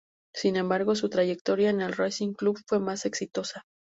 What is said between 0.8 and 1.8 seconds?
su trayectoria